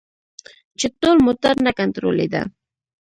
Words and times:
چې 0.79 0.87
ټول 1.01 1.17
موټر 1.25 1.55
نه 1.65 1.71
کنترولیده. 1.79 2.41